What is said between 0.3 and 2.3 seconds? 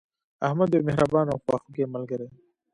احمد یو مهربانه او خواخوږی ملګری